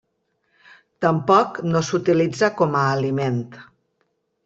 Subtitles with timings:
[1.05, 3.43] Tampoc no s'utilitza com a aliment.